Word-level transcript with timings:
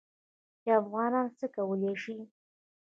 چې 0.61 0.69
افغانان 0.81 1.27
څه 1.37 1.45
کولی 1.55 1.93
شي. 2.03 2.17